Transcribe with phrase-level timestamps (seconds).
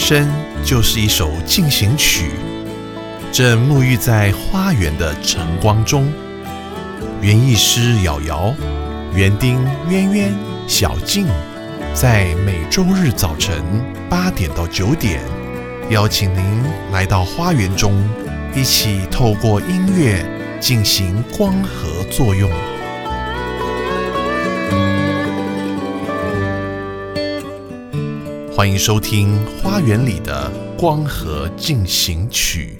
[0.00, 0.26] 生
[0.64, 2.30] 就是一首进行曲，
[3.30, 6.10] 正沐浴在花园的晨光中。
[7.20, 8.54] 园艺师瑶瑶、
[9.14, 10.34] 园丁渊渊、
[10.66, 11.26] 小静，
[11.92, 13.62] 在每周日早晨
[14.08, 15.20] 八点到九点，
[15.90, 18.02] 邀请您来到花园中，
[18.54, 20.24] 一起透过音乐
[20.58, 22.50] 进行光合作用。
[28.60, 32.76] 欢迎收听《花园里的光合进行曲》。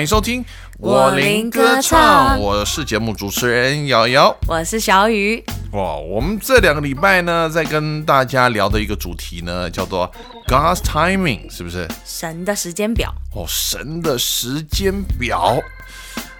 [0.00, 0.42] 欢迎收听
[0.78, 4.34] 我林歌唱我是节目主持人瑶瑶。
[4.46, 10.10] 我是小雨，哇，我们这两个礼拜呢，在跟大家聊的一个主题呢，叫做
[10.46, 11.86] God's timing，是不是？
[12.06, 13.12] 神的时间表。
[13.34, 15.62] 哦，神的时间表。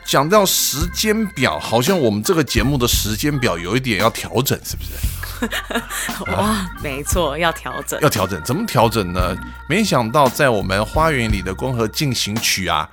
[0.07, 6.25] 讲到时间表，好像我们这个节目的时间表有一点要调整，是不是？
[6.33, 8.09] 哇，没错，要调整要。
[8.09, 9.37] 调整，怎么调整呢？
[9.69, 12.89] 没想到在我们花园里的光合进行曲啊，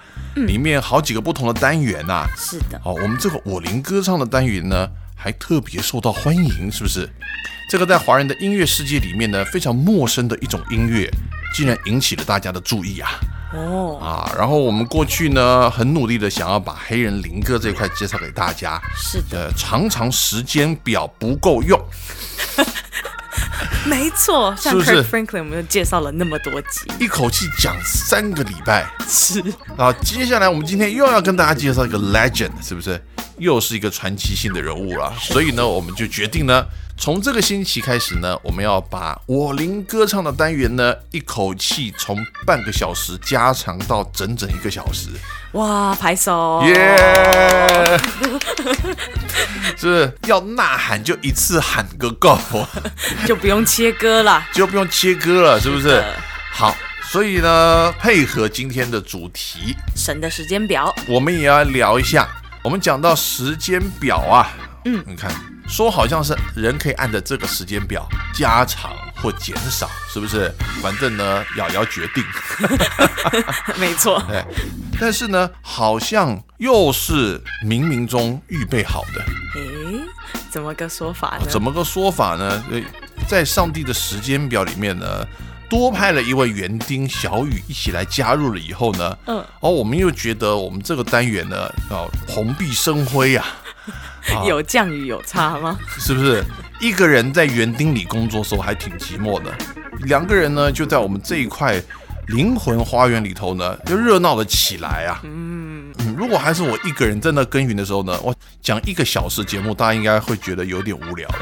[0.46, 2.28] 里面好几个不同的单元呐、啊。
[2.38, 7.10] 是的，哦，我们这个我林歌唱的单元呢，还特别受到欢迎，是不是？
[7.70, 11.10] 这个在华人的音乐世界里面呢，非常陌生的一种音乐，
[11.56, 13.12] 竟然引起了大家的注意啊！
[13.54, 21.78] 哦，啊，然后我们过去呢，很努力的想要把黑人灵歌这一块介绍给大家，是的，呃，常常时间表不够用，
[23.86, 24.56] 没错。
[24.58, 26.92] 像 Kirk Franklin，我们又介绍了那么多集。
[27.00, 28.86] 一口气讲三个礼拜。
[29.08, 29.42] 是，
[29.78, 33.02] 啊，接下来我们今天又要跟大家介绍一个 legend，是不是？
[33.38, 35.14] 又是一个传奇性的人物了。
[35.20, 36.66] 所以呢，我们就决定呢，
[37.00, 45.10] 从这个星期开始呢，我们要把我灵歌唱的单元呢，一口气从半个小时加长到整整一个小时。
[45.54, 46.62] 哇，拍手！
[46.66, 46.98] 耶！
[49.78, 52.38] 是不是要呐喊就一次喊个够，
[53.28, 54.44] 就不用切割了。
[54.52, 56.04] 就不用切割了，是不是？
[56.52, 62.28] 好，所以呢，配合今天的主题，神的时间表，我们也要聊一下。
[62.64, 64.52] 我们讲到时间表啊，
[64.86, 65.32] 嗯，你看
[65.68, 68.92] 说好像是人可以按着这个时间表加长
[69.22, 70.52] 或减少，是不是？
[70.82, 72.24] 反正呢，瑶瑶决定。
[73.78, 74.18] 没错。
[74.32, 74.46] 哎，
[75.00, 79.22] 但是呢，好像又是冥冥中预备好的。
[79.60, 80.02] 诶，
[80.50, 81.46] 怎么个说法呢？
[81.50, 82.64] 怎么个说法呢？
[82.72, 82.82] 呃，
[83.28, 85.26] 在上帝的时间表里面呢，
[85.70, 93.46] 多派了一位园丁小雨一起来加入了以后呢，嗯，哦，我们又觉得我们这个单元呢，要，蓬荜生辉啊，
[94.48, 95.78] 有降雨有差吗？
[96.00, 96.44] 是不是？
[96.80, 99.52] 一个人在园丁里工作的时候还挺寂寞的，
[100.02, 101.82] 两个人呢就在我们这一块
[102.28, 105.20] 灵魂花园里头呢，就热闹了起来啊。
[105.24, 111.40] 嗯，如果还是我一个人在那耕耘的时候呢，我讲一个小时节目，大家应该会觉得有点无聊的。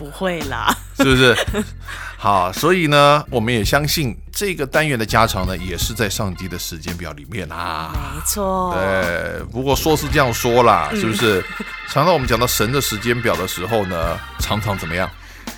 [0.00, 0.74] 啊，不会啦。
[0.96, 1.36] 是不是？
[2.16, 7.90] 好，所以呢，我们也相信这个单元的加长呢，也是在上帝的时间表里面啊。
[8.14, 8.74] 没错。
[8.74, 11.42] 对，不过说是这样说啦，是不是？
[11.88, 15.10] 常常我们讲到神的时间表的时候呢，常常怎么样？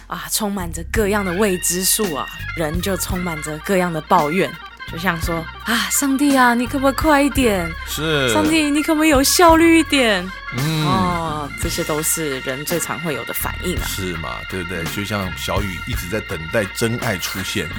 [0.06, 2.26] 啊，充满着各样的未知数啊，
[2.56, 4.50] 人就充满着各样的抱怨，
[4.92, 7.69] 就像说啊，上帝啊，你可不可以快一点？
[7.88, 10.31] 是上帝，你可不可以有效率一点？
[10.56, 13.84] 嗯，哦，这些都是人最常会有的反应啊。
[13.86, 14.36] 是嘛？
[14.50, 14.84] 对不对？
[14.94, 17.68] 就像小雨一直在等待真爱出现。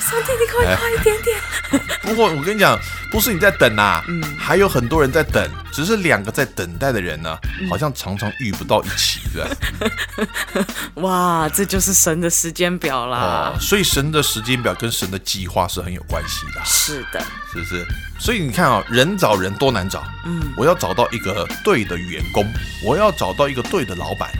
[0.00, 1.40] 上帝，你可以快一点点？
[2.02, 2.78] 不过我跟你讲，
[3.10, 7.36] 不是你在等啊，嗯，还有很多人在等，只是两个在等待的人呢，
[7.68, 10.66] 好像常常遇不到一起，对吧？
[11.02, 13.52] 哇，这就是神的时间表啦。
[13.54, 17.86] 哦，所以神的时间表跟神的计划是很有关系的，是的，是不是？
[18.18, 22.44] 所以你看啊、人找人多难找，嗯，我要找到一个对的员工，
[22.84, 24.30] 我要找到一个对的老板，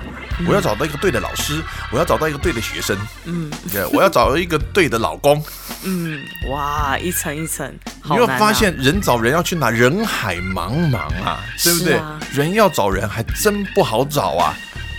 [0.46, 5.42] 我要找到一个对的老师，我要找到一个对的学生，嗯，对我要找到一个对的老公。
[5.82, 7.66] 嗯，哇，一层一层，
[8.02, 9.70] 好你会难啊发现，人找人要去哪？
[9.70, 11.94] 人海茫茫啊，对不对？
[11.94, 14.54] 啊人要找人还真不好找啊。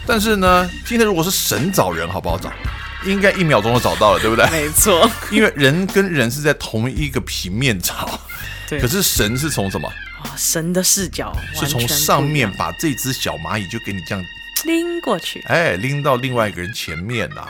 [0.08, 2.52] 但是呢，今天如果是神找人，好不好找？
[3.06, 4.50] 应该一秒钟就找到了，对不对？
[4.50, 8.20] 没错， 因为人跟人是在同一个平面找，
[8.70, 9.88] 对可是神是从什么？
[10.24, 14.24] 哇神的视角是从上面把这只小蚂蚁就给你这样，
[14.66, 17.48] 拎过去，哎，拎到另外一个人前面呐、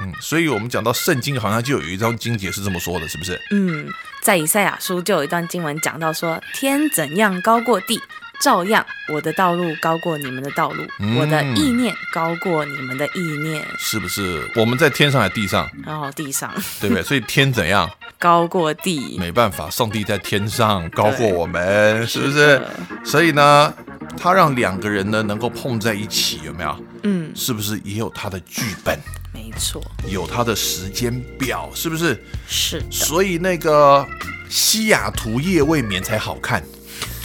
[0.00, 3.38] 嗯，所以我们讲到圣经，好像就有一章经节是这么说的，是不是？
[3.50, 3.92] 嗯，
[4.22, 8.00] 在以赛亚书就有一段经文讲到说，天怎样高过地，
[8.40, 14.48] 照样我的道路高过你们的道路，嗯我的意念高过你们的意念，是不是？
[14.54, 17.02] 我们在天上还地上，然后地上对不对？
[17.02, 17.90] 所以天怎样？
[18.18, 22.70] 高过地，没办法，上帝在天上高过我们，是不是的？
[23.04, 23.72] 所以呢，
[24.16, 26.84] 他让两个人呢能够碰在一起，有没有？
[27.04, 28.98] 嗯，是不是也有他的剧本，
[29.32, 32.20] 没错，有他的时间表，是不是？
[32.48, 34.04] 是的，所以那个
[34.48, 36.60] 西雅图夜未眠才好看，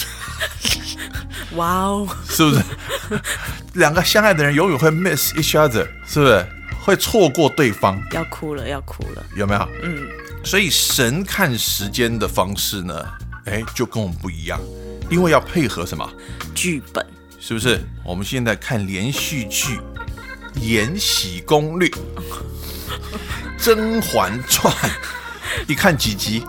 [1.56, 2.62] 哇哦，是不是？
[3.74, 6.46] 两个相爱的人永远会 miss each other，是不是？
[6.82, 9.70] 会错过对方，要哭了，要哭了，有没有？
[9.84, 10.08] 嗯，
[10.44, 12.94] 所以神看时间的方式呢，
[13.46, 14.60] 哎，就跟我们不一样，
[15.10, 16.08] 因为要配合什么？
[16.54, 17.06] 剧本，
[17.40, 17.80] 是不是？
[18.04, 19.78] 我们现在看连续剧
[20.60, 21.88] 《延禧攻略》
[23.58, 24.74] 《甄嬛传》，
[25.68, 26.46] 一看几集，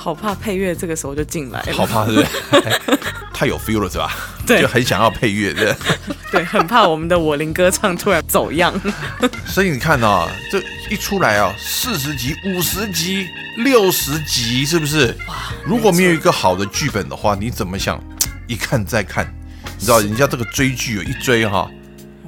[0.00, 2.26] 好怕配乐这个时候就进来了，好怕，是不是？
[2.64, 2.98] 哎
[3.34, 4.14] 太有 feel 了，是吧？
[4.46, 5.74] 对就很想要配乐，对
[6.32, 6.44] 对。
[6.44, 8.72] 很怕我们的我林歌唱突然走样，
[9.46, 13.26] 所以你看啊、这一出来啊，四十集、五十集、
[13.56, 15.14] 六十集，是不是？
[15.26, 18.02] 哇，如果没有一个好的剧本的话，你怎么想？
[18.46, 19.26] 一看再看，
[19.78, 21.70] 你知道人家这个追剧有一追哈、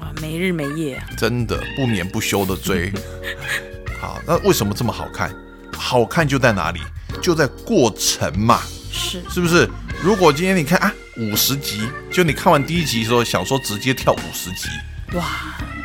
[0.00, 2.92] 哇，没日没夜啊，真的不眠不休的追。
[4.00, 5.30] 好，那为什么这么好看？
[5.76, 6.80] 好看就在哪里？
[7.20, 8.60] 就在过程嘛，
[8.90, 9.68] 是是不是？
[10.02, 14.68] 如果今天你看啊五十集，就你看完第一集的时候想说直接跳五十集，
[15.14, 15.24] 哇，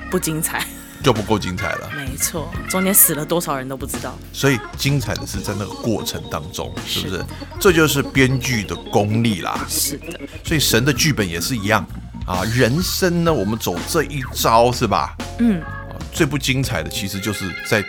[0.09, 0.65] 不精彩，
[1.03, 1.91] 就不够精彩了。
[1.95, 7.25] 没错，中间死了多少人都不知道，所以精彩的是在那个过程当中，是不是是？
[7.59, 9.65] 这就是编剧的功力啦。
[9.69, 11.85] 是的，所以神的剧本也是一样
[12.25, 12.43] 啊。
[12.45, 15.15] 人生呢，我们走这一招是吧？
[15.39, 17.83] 嗯，啊，最不精彩的其实就是在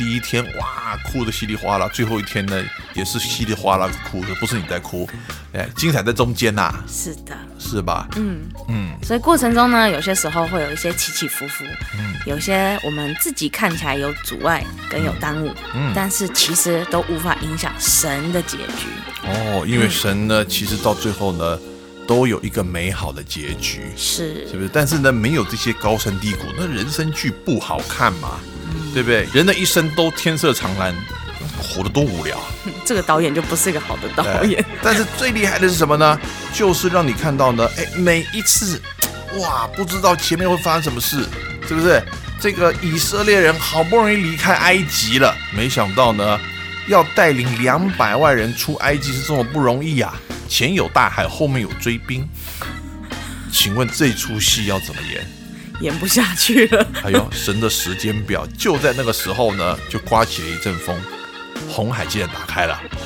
[0.00, 2.58] 第一天哇哭的稀里哗啦，最后一天呢
[2.94, 5.06] 也是稀里哗啦地哭，不是你在哭，
[5.52, 8.08] 哎，精彩在中间呐、是的，是吧？
[8.16, 8.40] 嗯。
[8.68, 11.66] 嗯，所以过程中呢，有些时候会有一些起起伏伏，
[12.24, 18.88] 有些我们自己看起来有阻碍跟有耽误，嗯但是其实都无法影响神的结局。
[19.24, 21.58] 哦，因为神呢，其实到最后呢，
[22.08, 23.82] 都有一个美好的结局。
[23.98, 24.70] 是是不是？
[24.72, 28.40] 但是呢，没有这些高山低谷，那人生剧不好看嘛，
[28.92, 29.26] 对不对？
[29.32, 30.94] 人的一生都天色长蓝，
[31.58, 32.38] 活得多无聊。
[32.84, 36.18] 这个导演就不是一个好的导演，但是最厉害的是什么呢？
[36.52, 38.80] 就是让你看到呢，哎，每一次，
[39.38, 41.24] 哇，不知道前面会发生什么事，
[41.66, 42.02] 是不是？
[42.40, 46.40] 这个以色列人好不容易离开埃及了，没想到呢，
[46.88, 50.18] 要带领两百万人出埃及是这么不容易啊！
[50.48, 52.26] 前有大海，后面有追兵。
[53.52, 55.39] 请问这出戏要怎么演？
[55.80, 56.86] 演不下去了。
[57.02, 60.96] 哎呦神的时间表，就在那个时候呢，就刮起了一阵风，
[61.68, 62.78] 红海竟然打开了。
[62.92, 62.98] 没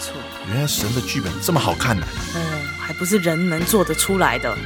[0.00, 0.14] 错，
[0.48, 2.40] 原来神的剧本这么好看呢、哦，
[2.78, 4.56] 还不是人能做得出来的。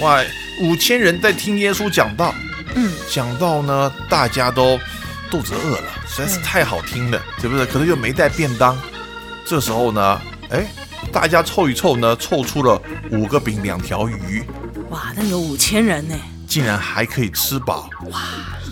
[0.00, 0.22] 哇，
[0.60, 2.34] 五千人在听耶稣讲道，
[2.74, 4.78] 嗯，讲到呢，大家都
[5.30, 7.66] 肚子饿了，实在是太好听了，对不对？
[7.66, 8.80] 可能又没带便当，
[9.44, 10.20] 这时候呢，
[10.50, 10.66] 哎，
[11.12, 12.80] 大家凑一凑呢，凑出了
[13.10, 14.44] 五个饼两条鱼，
[14.90, 16.14] 哇，那有五千人呢。
[16.50, 18.20] 竟然还可以吃饱，哇！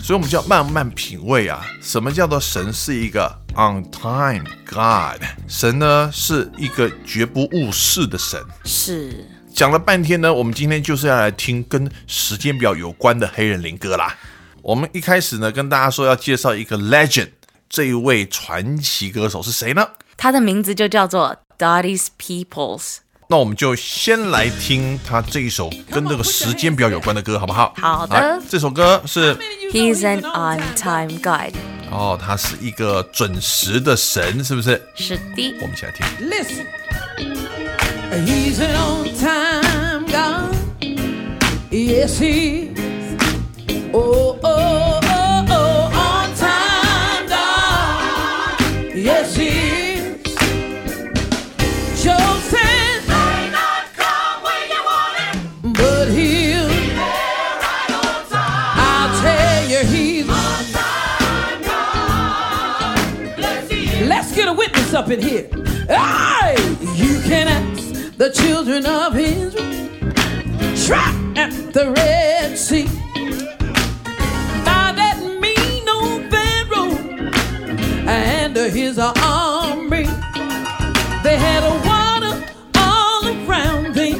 [0.03, 5.23] 所以我们就要慢慢品味啊，什么叫做神是一个 on time God？
[5.47, 8.37] 神呢是一个绝不误事的神。
[8.65, 9.25] 是，
[9.55, 14.13] 讲了半天呢，我们今天就是要来听跟时间表有关的黑人灵歌啦。
[14.61, 17.29] 我们一开始呢，跟大家说要介绍一个 legend，
[17.69, 19.87] 这一位传奇歌手是谁呢？
[20.17, 22.97] 他的名字就叫做 Dottie's Peoples。
[23.31, 27.71] 那我们就先来听他这一首跟这个时间表有关的歌，好不好？
[27.77, 29.35] 好的这首歌是
[29.71, 31.53] He's an on-time guide。
[31.91, 34.81] 哦，他是一个准时的神，是不是？
[34.95, 36.03] 是的，我们一起来听。
[36.27, 36.65] Listen,
[38.25, 40.55] he's an on time God.
[41.69, 42.69] Yes, he.
[43.93, 44.58] Oh, oh, oh,
[64.99, 65.47] up in here.
[65.87, 66.57] Hey,
[66.95, 70.11] you can ask the children of Israel,
[70.75, 72.85] trapped at the Red Sea.
[74.65, 76.97] By that mean old Pharaoh
[78.09, 80.03] and his army,
[81.23, 82.35] they had a water
[82.75, 84.19] all around them,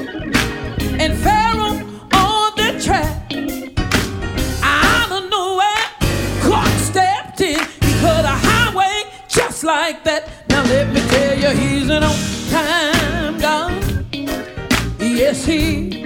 [0.97, 1.75] and Pharaoh
[2.13, 3.19] on the track.
[4.63, 5.85] Out of nowhere,
[6.41, 7.59] God stepped in.
[7.59, 10.38] He cut a highway just like that
[10.69, 13.83] let me tell you, he's an on-time God.
[14.99, 16.03] Yes, he.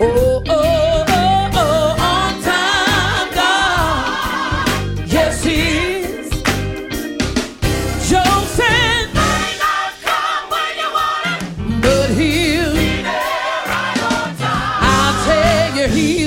[0.00, 5.08] Oh, oh, oh, oh, on-time God.
[5.08, 5.60] Yes, he
[6.00, 6.30] is.
[8.10, 11.40] Joseph not come when you want it,
[11.82, 12.74] but he'll
[13.70, 14.82] right on time.
[14.92, 16.25] I'll tell you, he's.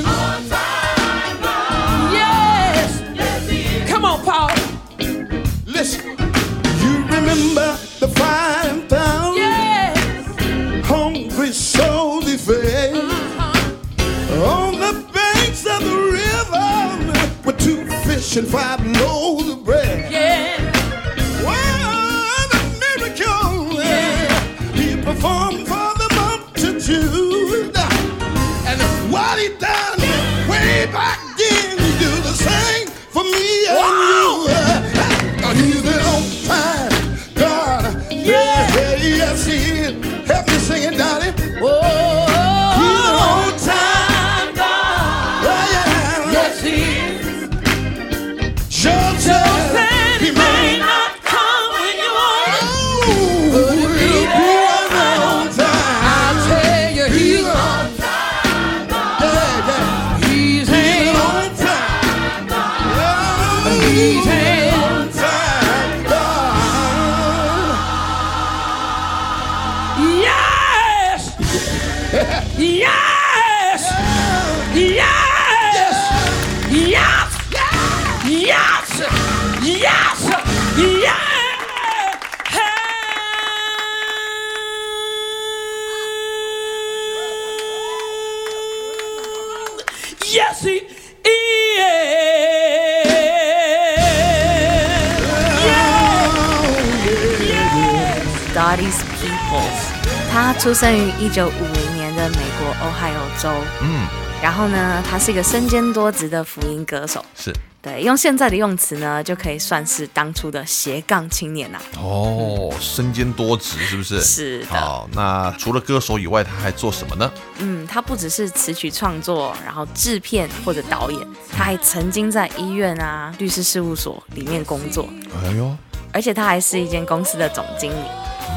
[101.29, 103.51] 一九五零年的美国 Ohio 州。
[103.83, 104.07] 嗯，
[104.41, 107.23] 然后呢，他是一个身兼多职的福音歌手。
[107.35, 114.19] 是对，用现在的用词呢，就可以算是当初的斜杠青年呐、哦，身兼多职是不是？
[114.21, 117.31] 是的好，那除了歌手以外，他还做什么呢？
[117.59, 125.07] 嗯，他不只是词曲创作，然后制片或者导演，他还曾经在医院啊、律师事务所里面工作，
[125.45, 125.77] 哎呦，
[126.11, 128.05] 而且他还是一间公司的总经理。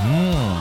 [0.05, 0.57] 嗯，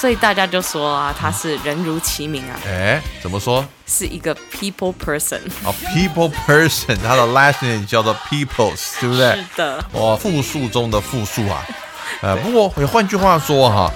[0.00, 3.62] 所以大家就说啊，他是人如其名啊，哎，怎么说？
[3.86, 5.40] 是一个 people person。
[5.62, 9.32] 啊，people person，他的 last name 叫做 peoples，对不对？
[9.36, 11.62] 是的，哦，复数中的复数啊。
[12.22, 13.92] 呃， 不过也换句话说哈，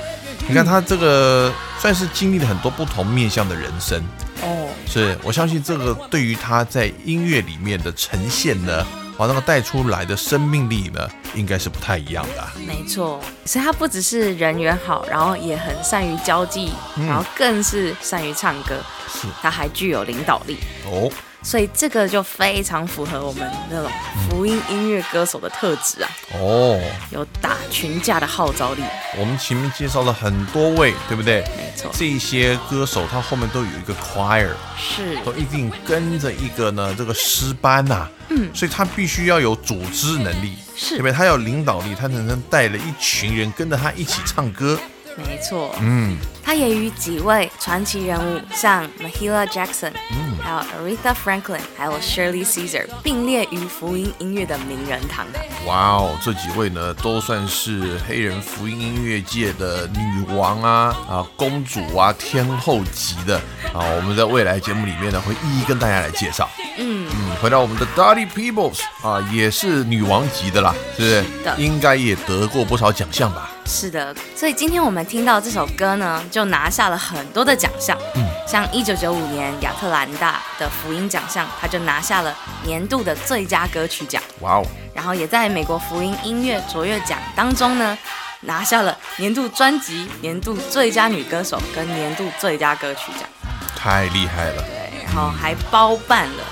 [0.47, 3.99] 你看他这个算是经历了很多不同面向的人生，
[4.43, 12.53] 哦，是我相信这个对于他在音乐里面的呈现呢，哦，那个带出来的生命力呢，应该是不太一样的啊。
[12.67, 18.77] 没错，所以他不只是人缘好，然后也很善于交际，然后更是善于唱歌，
[19.09, 19.29] 是。
[19.41, 21.11] 他还具有领导力，哦，
[21.45, 23.93] 所以这个就非常符合我们那种
[24.29, 28.83] 福音音乐歌手的特质啊，哦，有打群架的号召力。
[29.19, 31.43] 我们前面介绍了很多位，对不对？
[31.57, 34.49] 没错，这些歌手他后面都有一个 choir，
[34.79, 41.13] 是都一定跟着一个呢这个诗班呐、嗯，所以他必须要有组织能力，是对不对？
[41.13, 44.79] 他要领导力，他才能带了一群人跟着他一起唱歌。
[45.17, 50.59] 没错，嗯，他也与几位传奇人物，像 Mahila Jackson，嗯，还有
[50.97, 55.39] Aretha Franklin，还有 Shirley Caesar 并列于福音音乐的名人堂啊。
[55.67, 63.37] 哇哦，这几位呢都算是黑人福音音乐界的女王啊啊公主啊天后级的
[63.73, 63.81] 啊。
[63.97, 66.49] 我们在未来节目里面呢会一一跟大家来介绍。
[66.77, 71.63] 嗯，嗯，回到我们的 Dottie Peoples 啊，也是女王级的啦，是不是？
[71.63, 73.51] 应该也得过不少奖项吧？
[73.67, 77.99] 是的，所以今天我们听到这首歌呢，就拿下了很多的奖项。
[78.15, 87.97] 嗯，像一九九五年亚特兰大的福音奖项，他就拿下了年度的最佳歌曲奖，哇哦，然后也在美国福音音乐卓越奖当中呢，
[88.43, 93.29] 拿下了年度专辑、年度最佳女歌手跟年度最佳歌曲奖。
[93.75, 94.63] 太厉害了！
[94.63, 96.45] 对，然后还包办了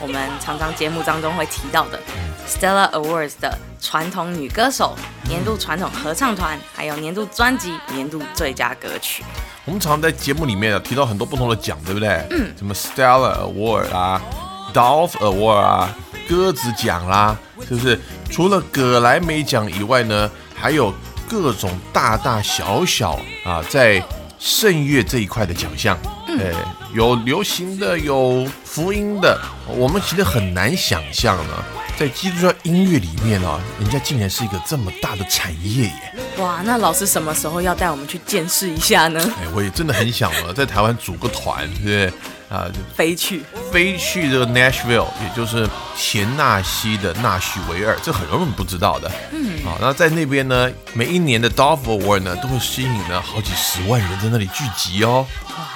[0.00, 2.00] 我们常常节目当中会提到的
[2.50, 4.96] Stella Awards 的传统女歌手、
[5.28, 9.22] 年度传统合唱团，还有年度专辑、年度最佳歌曲。
[9.64, 12.08] 我们常常在节目里面啊提到很多不同的奖，对不对？
[12.30, 14.20] 嗯，什么 Stella Award 啊
[14.74, 15.96] ，Dolph Award 啊，
[16.28, 17.36] 鸽子奖啦，
[17.68, 17.98] 是不是？
[18.28, 20.92] 除了葛莱美奖以外呢，还有
[21.28, 24.02] 各种大大小小啊，在
[24.40, 26.52] 圣乐这一块的奖项，哎，
[26.92, 31.54] 有流行的，有福音的，我们其实很难想象呢，
[32.00, 36.14] 在基督教音乐里面啊，人家竟然是一个这么大的产业耶！
[36.38, 39.20] 哇，那老师什么时候要带我们去见识一下呢？
[39.38, 42.06] 哎，我也真的很想啊，在台湾组个团，对不对？
[42.48, 49.12] 啊，就飞去，飞去这个 Nashville，也就是田纳西的纳许维尔，这很多人不知道的。
[49.32, 55.26] 嗯，啊，那在那边呢，每一年的 Dove Award 呢，都会吸引呢好几十万人在那里聚集哦。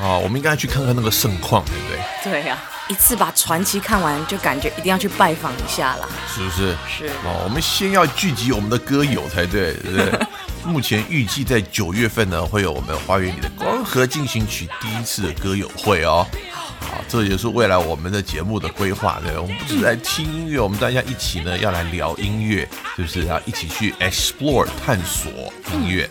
[0.01, 2.33] 啊，我们应该去看看那个盛况，对不对？
[2.41, 6.09] 对呀、一次把传奇看完，就感觉一定要去拜访一下啦。
[6.29, 6.77] 是不是？
[6.89, 10.27] 是哦，我们先要聚集我们的歌友才对，对不对？
[10.65, 16.27] 目前预计在九月份呢，会有我们花园里的光合进行曲第一次的歌友会哦。
[16.81, 23.25] 好，这也是未来我们的节目的规划，对，我们不是来听音乐，我们大家一起呢要来聊音乐，是不是？
[23.27, 25.31] 要一起去 explore 探索
[25.73, 26.09] 音乐。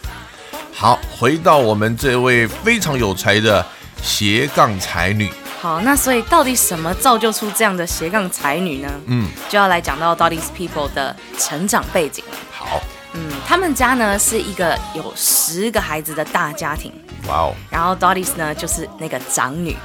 [0.73, 3.65] 好，回到我们这位非常有才的
[4.01, 5.31] 斜杠才女，
[5.63, 8.89] 好，那所以到底什么造就出这样的斜杠才女呢？
[9.05, 12.37] 嗯，就要来讲到 Dotty's People 的成长背景了。
[12.51, 12.81] 好，
[13.13, 16.91] 嗯，他们家呢是一个有十个孩子的大家庭，
[17.29, 19.77] 哇哦，然后 Dotty's 呢就是那个长女。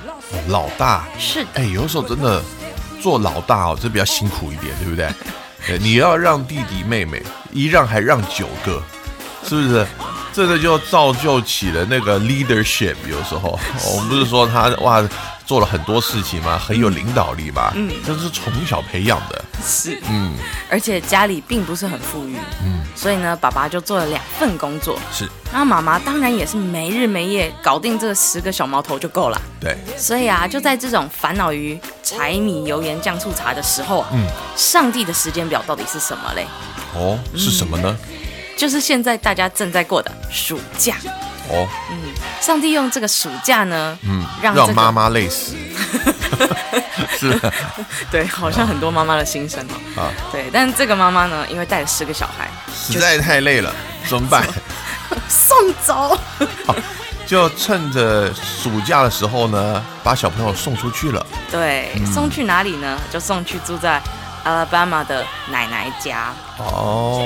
[0.48, 2.42] 老大，是的哎，，有时候真的
[3.00, 5.08] 做老大哦，这比较辛苦一点，对不对？
[5.64, 8.82] 对，你要让弟弟妹妹，一让还让九个，
[9.44, 9.86] 是不是？
[10.32, 12.96] 这个就造就起了那个 leadership。
[13.08, 13.56] 有时候
[13.94, 15.00] 我们不是说他哇
[15.48, 16.58] 做了很多事情嘛？
[16.58, 17.72] 很有领导力嘛？
[17.74, 19.44] 嗯，这是从小培养的。
[19.64, 20.34] 是，嗯，
[20.70, 29.40] 而且家里并不是很富裕，嗯，所以呢，爸爸就做了两份工作，是然后妈妈当然也是没日没夜搞定这十个小毛头就够了。
[29.58, 36.46] 对，所以啊，就在这种烦恼于柴米油盐酱醋茶的时候啊，嗯上帝的时间表到底是什么嘞？
[36.94, 37.96] 哦，是什么呢？
[38.54, 40.96] 就是现在大家正在过的暑假。
[41.50, 41.96] 哦，嗯
[42.40, 45.56] 上帝用这个暑假呢，嗯，让这个让妈妈累死，
[47.18, 47.52] 是的
[48.10, 50.02] 对，好像很多妈妈的心声哦。
[50.02, 53.72] 啊，对，但这个妈妈呢，因为带了四个小孩，实在太累了，
[54.08, 54.46] 怎么办？
[55.28, 56.18] 送走。
[57.26, 61.26] 就趁着暑假的时候呢，把小朋友送出去了。
[61.50, 62.98] 对，送去哪里呢？
[63.10, 64.00] 就送去住在
[64.46, 66.32] Alabama 的奶奶家。
[66.56, 67.22] 哦，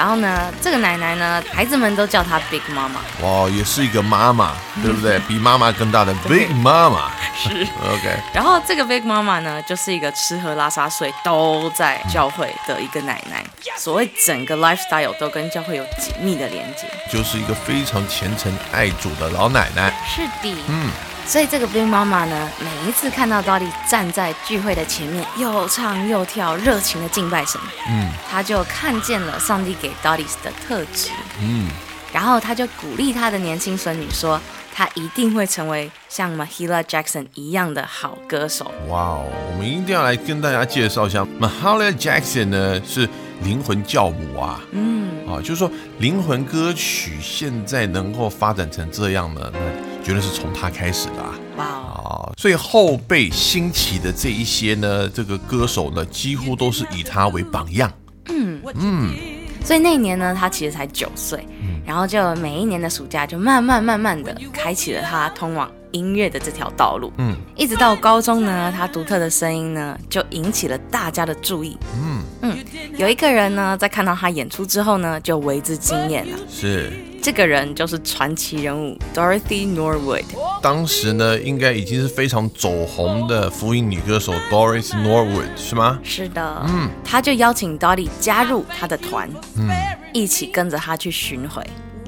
[0.00, 3.02] 然后呢，这个奶奶呢，孩子们都叫她 Big 妈妈。
[3.20, 5.18] 哇，也是一个妈妈，对不对？
[5.28, 7.10] 比妈妈更大的 Big 妈妈。
[7.36, 7.50] 是。
[7.50, 13.44] OK，然后这个 Big 妈妈呢，就是一个吃喝拉撒睡都在教会的一个奶奶。
[13.76, 16.86] 所谓整个 lifestyle 都跟教会有紧密的连接。
[17.12, 19.92] 就是一个非常虔诚爱主的老奶奶。
[20.08, 20.56] 是的。
[20.68, 20.88] 嗯，
[21.30, 28.10] 所以这个 Big 妈妈呢，每一次看到 Dottie 站在聚会的前面，又唱又跳，热情的敬拜神，嗯。
[28.28, 31.68] 她就看见了上帝给 Dottie 的特质，嗯，
[32.12, 34.40] 然后她就鼓励她的年轻孙女说，
[34.74, 38.74] 她一定会成为像 Mahila Jackson 一样的好歌手。
[38.88, 43.08] 哇哦，我们一定要来跟大家介绍一下 Mahalia Jackson 呢，是
[43.44, 44.60] 灵魂教母啊。
[44.72, 49.58] 嗯，啊，就是说灵魂歌曲现在能够发展成这样呢，那
[50.02, 51.38] 绝对是从他开始的啊。
[51.56, 57.92] 哇哦，啊，所以后辈兴起的这一些呢，这个歌手呢，几乎都是以他为榜样。
[58.28, 59.14] 嗯嗯
[59.62, 61.46] 所以那一年呢，他其实才九岁，
[61.84, 67.12] 然后就每一年的暑假就慢慢慢慢的开启了他通往音乐的这条道路。
[67.18, 71.76] 嗯一直到高中呢，她独特的声音呢就引起了大家的注意。
[71.94, 72.58] 嗯，嗯，
[72.96, 76.38] 有一个人呢，在看到她演出之后呢，就为之惊艳了。
[76.48, 76.92] 是。
[77.22, 80.24] 这个人就是传奇人物 Dorothy Norwood。
[80.62, 85.98] 当时呢，应该已经是非常走红的福音女歌手 Doris Norwood 是吗？
[86.02, 89.68] 是的，嗯，他就邀请 Dorothy 加入他的团，嗯，
[90.14, 91.62] 一起跟着他去巡回。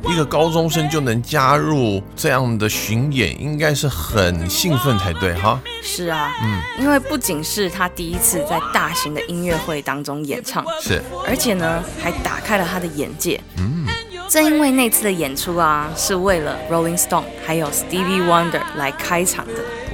[0.08, 5.60] 一个高中生就能加入这样的巡演，应该是很兴奋才对哈。
[5.82, 13.40] 是啊，嗯，因为不仅是他第一次在大型的音乐会当中演唱，是，而且呢，还打开了他的眼界。
[13.56, 13.86] 嗯，
[14.32, 19.52] 正因为那次的演出啊，是为了 Rolling Stone 还有 Stevie Wonder 来开场的。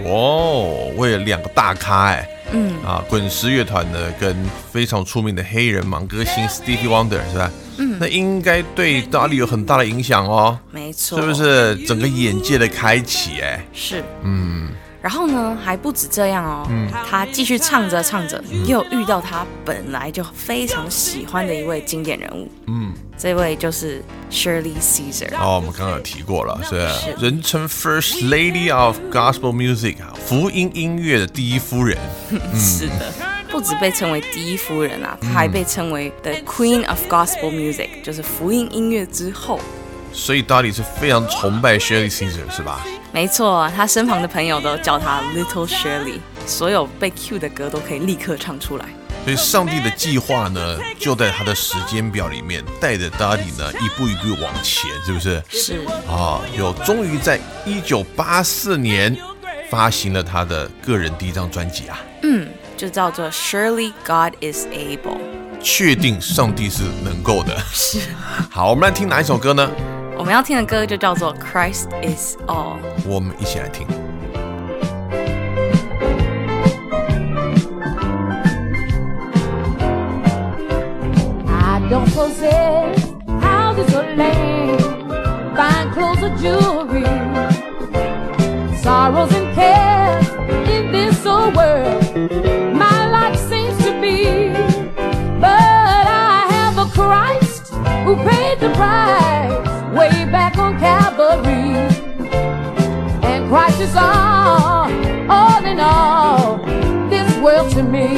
[0.09, 4.37] 哦，为了两个大咖哎，嗯，啊，滚石乐团呢跟
[4.71, 7.51] 非常出名的黑人盲歌星 Stevie Wonder 是吧？
[7.79, 11.35] 嗯，那应该对 Dolly 有很大的影响哦，没错，是不？
[11.35, 11.75] 是？
[11.79, 14.05] 整个眼界的开启哎，是。
[14.23, 14.69] 嗯，
[15.01, 16.67] 然后呢，还不止这样哦，
[17.09, 25.33] 他继续唱着唱着，又遇到他本来就非常喜欢的一位经典人物，嗯，这位就是 Shirley Caesar。
[25.37, 31.97] 哦，我们刚刚有提过了，是是人称 First Lady of Gospel Music 啊，福音音乐的第一夫人。
[32.57, 33.13] 是的，
[33.51, 39.61] 不止被称为第一夫人啊，她还被称为 The Queen of Gospel Music，就是福音音乐之后。
[40.13, 42.85] 所以 Dottie 是非常崇拜 Shirley Caesar 是吧？
[43.13, 48.85] 没错，他身旁的朋友都叫他 Little Shirley，所有被 cue 的歌都可以立刻唱出来。
[49.25, 55.43] 所以上帝的计划呢，就在他的时间表里面，带着 Dottie 呢一步一步往前，是不是？
[55.49, 59.15] 是，啊，有终于在一九八四年
[59.71, 65.19] 发行了他的个人第一张专辑啊，嗯，就叫做 Surely God is able。
[65.61, 67.59] 确定上帝是能够的。
[67.73, 68.01] 是。
[68.49, 69.69] 好，我们来听哪一首歌呢？
[70.24, 72.78] 我们要听的歌就叫做 Christ is all。
[73.06, 73.86] 我们一起来听。
[81.46, 82.98] I don't possess
[83.42, 84.82] houses or land,
[85.58, 87.04] fine clothes or jewelry,
[88.82, 90.30] sorrows and cares
[90.70, 92.16] in this old world.
[92.74, 94.54] My life seems to be,
[95.42, 97.74] but I have a Christ
[98.06, 99.37] who paid the price
[99.99, 101.75] way back on Calvary,
[103.31, 104.87] and Christ is all,
[105.29, 106.59] all in all,
[107.11, 108.15] this world to me.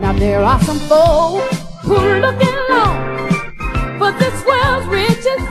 [0.00, 3.28] Now there are some folks who are looking long
[3.98, 5.42] for this world's riches.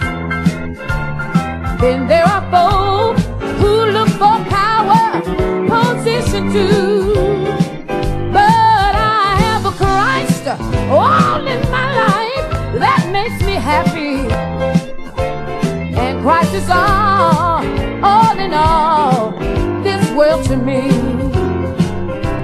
[1.80, 3.24] Then there are folks
[3.60, 5.22] who look for power,
[5.70, 6.85] position too.
[16.56, 17.66] Is all,
[18.02, 19.32] all in all,
[19.84, 20.88] this world to me.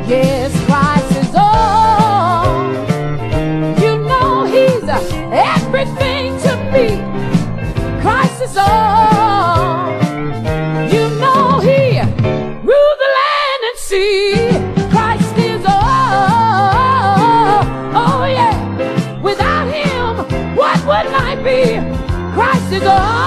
[0.06, 2.46] Yes, Christ is all.
[3.82, 4.84] You know He's
[5.32, 6.88] everything to me.
[8.02, 9.94] Christ is all.
[10.94, 12.02] You know He
[12.70, 14.34] ruled the land and sea.
[14.92, 17.64] Christ is all.
[18.04, 19.22] Oh yeah.
[19.22, 21.80] Without Him, what would life be?
[22.34, 23.21] Christ is all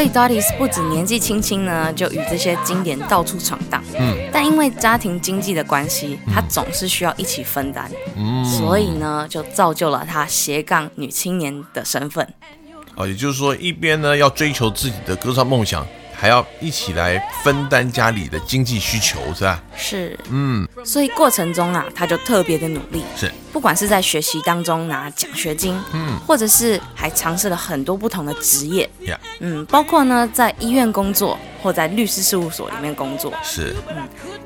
[0.00, 3.84] 所以 Dottie 不止年纪轻轻呢，就与这些经典到处闯荡。
[3.98, 7.90] 嗯，但因为家庭经济的关系，他总是需要一起分担。
[8.16, 12.26] 嗯，所以呢，就造就了他斜杠女青年的身份。
[12.94, 15.86] 哦，也就是说，一边呢要追求自己的歌唱梦想，
[16.20, 19.62] 还要一起来分担家里的经济需求，是吧？
[19.74, 23.02] 是，嗯，所以过程中啊，他就特别的努力。
[23.16, 33.32] 是，不管是在学习当中拿奖学金，嗯，或者是还尝试了很多不同的职业，呀，嗯，包括呢在医院工作或在律师事务所里面工作。
[33.42, 33.96] 是，嗯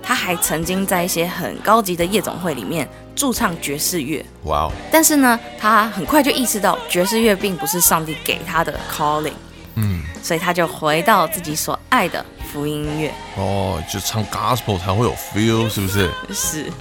[0.01, 9.33] 他还曾经在一些很高级的夜总会里面驻唱爵士乐，哇哦，但是呢，他很快就意识到爵士乐并不是上帝给他的 calling，
[9.77, 13.13] 嗯，所以他就回到自己所爱的福音音乐。
[13.37, 16.11] 哦，就唱 gospel 才会有 feel，是不是？
[16.33, 16.73] 是，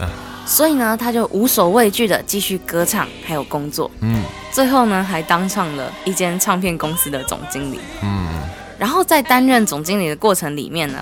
[0.46, 3.90] 所以呢，他就无所畏惧的继续歌唱，还有工作。
[4.02, 7.80] 嗯最后呢，还当上了一间唱片公司的总经理。
[8.02, 8.28] 嗯
[8.78, 11.02] 然后在担任总经理的过程里面呢，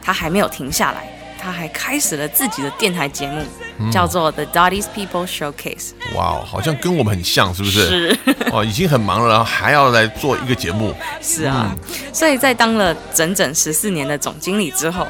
[0.00, 1.08] 他还没有停下来，
[1.40, 3.42] 他还开始了自己的电台节目，
[3.78, 3.90] 嗯。
[3.90, 5.90] 叫做 The Dottie's People Showcase。
[6.14, 7.86] 哇哦，好像跟我们很像，是不是？
[7.88, 8.18] 是。
[8.52, 11.74] 哦，已经很忙了，然后还要来做一个节目，是啊，
[12.12, 15.06] 所以在当了整整十四年的总经理之后，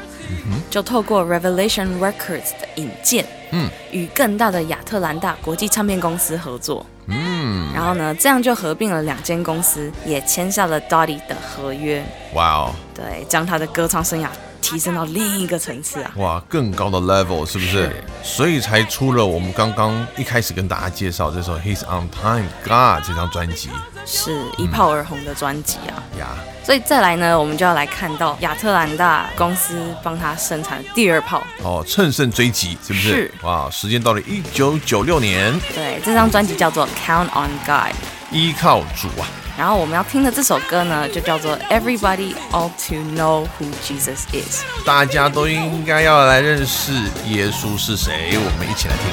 [0.69, 14.27] 就透过 Revelation Records 的引荐，嗯，与更大的亚特兰大国际唱片公司合作，嗯，然后呢，这样就合并了两间公司，也签下了 Dottie 的合约，哇哦，对，将他的歌唱生涯
[14.67, 16.11] 提升到另一个层次啊。
[16.17, 17.83] 哇，更高的 level 是不是？
[17.83, 23.69] 是所以才出了我们刚刚一开始跟大家介绍这首《He's on Time God》这张专辑
[24.05, 26.03] 是一炮而红的专辑啊。
[26.19, 26.27] 呀。
[26.65, 31.41] 所以再来呢，我们就要来看到亚特兰大公司帮他生产的第二炮。
[31.63, 33.09] 哦，乘胜追击是不是？
[33.09, 37.93] 是哇，时间到了一九九六年，对，这张专辑叫做《Count on God》。
[38.31, 39.23] 依靠主啊，
[39.56, 44.62] 然后我们要听的这首歌呢，就叫做《Everybody Ought to Know Who Jesus Is》。
[44.86, 46.92] 大家都应该要来认识
[47.28, 48.32] 耶稣是谁。
[48.34, 49.04] 我们一起来听。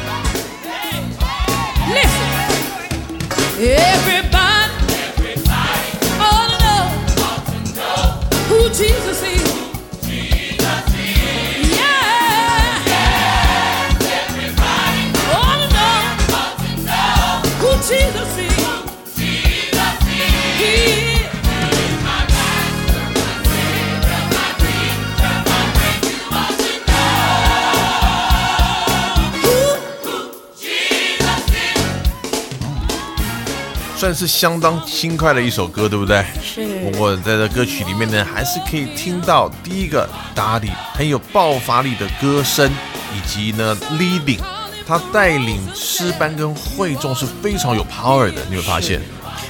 [3.59, 4.71] Everybody,
[6.21, 6.83] ought to know
[8.47, 9.62] who Jesus is.
[34.04, 36.22] 算是相当轻快的一首歌，对不对？
[36.42, 42.70] 是不过在这歌曲里面呢，还是可以听到第一个打理很有爆发力的歌声，
[43.14, 44.40] 以及呢 leading，
[44.86, 48.42] 他带领诗班跟会众是非常有 power 的。
[48.50, 49.00] 你会发现，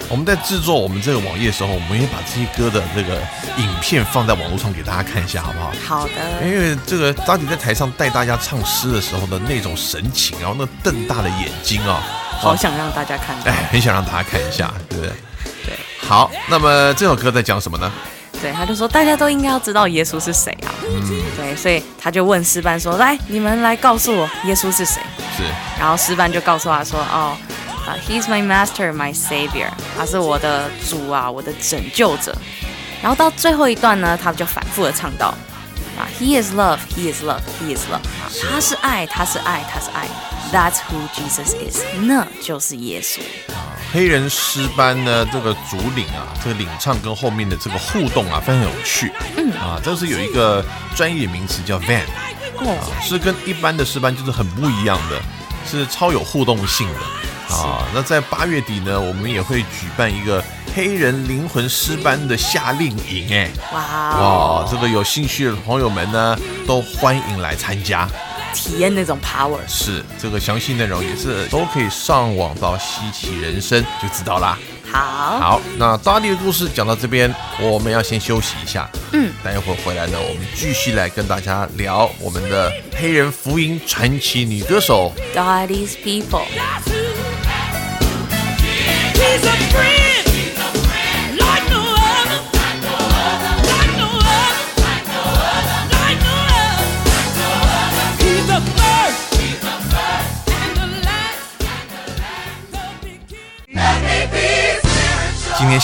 [0.08, 3.16] 我们在制作我们这个网页的时候，我们也把这些歌的这个
[3.58, 5.72] 影片放在网络上给大家看一下，好不好？
[5.84, 12.00] 好的，因为这个扎迪在台上带大家唱诗的时候的那种神情，然后那瞪大的眼睛啊，
[12.40, 13.50] 好想让大家看到。
[13.50, 15.12] 哎，很想让大家看一下，对不对？
[15.64, 17.90] 对好，那么这首歌在讲什么呢？
[18.42, 20.68] 对，他就说大家都应该要知道耶稣是谁啊。
[21.36, 25.00] 对，所以他就问诗班说：“来，你们来告诉我耶稣是谁。
[25.36, 25.42] 是”
[25.80, 27.34] 然后诗班就告诉他说：“哦，
[27.86, 32.36] 啊、h e s my master, my savior，他是我的主啊，我的拯救者。”
[33.00, 35.28] 然后到最后一段呢，他就反复的唱到
[35.96, 40.06] ：“啊，He is love, He is love, He is love，啊，他是爱，他是爱，他是爱。
[40.54, 43.18] That's who Jesus is，那就是耶稣。
[43.92, 49.12] 黑人诗班呢，这个主领啊，这个领唱跟后面的这个互动啊，非常有趣。
[49.36, 50.64] 嗯啊，这是有一个
[50.94, 52.04] 专业名词叫 van，
[52.58, 55.20] 哦，是跟一般的诗班就是很不一样的，
[55.68, 57.84] 是超有互动性的啊。
[57.92, 60.40] 那在八月底呢，我们也会举办一个
[60.72, 68.08] 黑人灵魂诗班的夏令营，哎，哇哇哦，，这个有兴趣的朋友们呢，都欢迎来参加。
[68.54, 69.58] 体验那种 power。
[69.68, 74.58] 是这个详细内容也是都可以上网到稀奇人生就知道啦。
[74.90, 78.88] 好，好，那大力的故事讲到这边，我们要先休息一下。
[79.12, 86.44] 嗯，待会儿回来呢，我们继续来跟大家聊我们的黑人福音传奇女歌手 Daddy's people。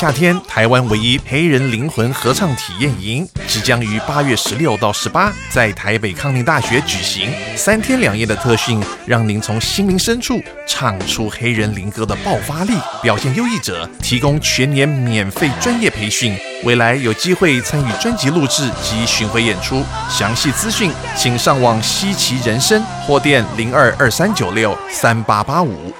[0.00, 12.72] 夏天，台湾唯一黑人灵魂合唱体验营即将于八月十六到十八在台北康宁大学举行，三天两夜的特训，让您从心灵深处唱出黑人灵歌的爆发力。
[13.02, 16.34] 表现优异者提供全年免费专业培训，
[16.64, 19.84] 未来有机会参与专辑录制及巡回演出。
[20.08, 25.92] 详细资讯请上网稀奇人生或电零二二三九六三八八五。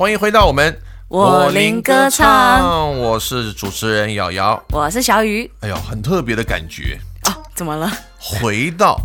[0.00, 4.58] 欢迎回到我们我林歌唱，我是主持人瑶瑶。
[4.70, 5.50] 我是小雨。
[5.60, 7.92] 哎呦，很特别的感觉，哦，怎么了？
[8.18, 8.98] 回到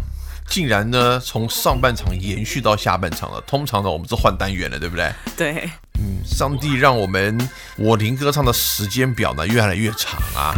[0.47, 3.41] 竟然呢从上半场延续到下半场了。
[3.41, 5.11] 通常呢我们是换单元了，对不对？
[5.35, 7.37] 对，嗯，上帝让我们
[7.75, 10.55] 我林歌唱的时间表呢越来越长啊